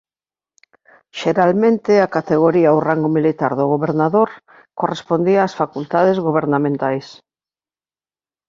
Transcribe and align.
Xeralmente 1.19 1.91
a 1.99 2.11
categoría 2.17 2.73
ou 2.75 2.79
rango 2.87 3.09
militar 3.17 3.51
do 3.59 3.65
gobernador 3.73 4.29
correspondía 4.79 5.45
ás 5.47 5.57
facultades 5.61 6.17
gobernamentais. 6.27 7.07